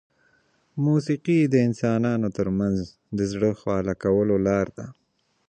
موسیقي 0.85 1.39
د 1.53 1.55
انسانانو 1.67 2.27
ترمنځ 2.37 2.77
د 3.17 3.19
زړه 3.31 3.49
خواله 3.59 3.93
کولو 4.03 4.35
لاره 4.47 4.71
ده. 4.77 4.87